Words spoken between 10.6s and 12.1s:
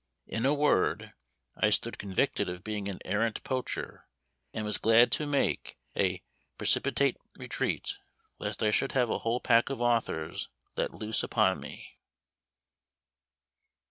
let loose upon me.